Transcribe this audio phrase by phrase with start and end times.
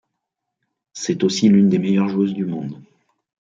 [0.93, 2.81] C'est aussi l'une des meilleures joueuses du monde.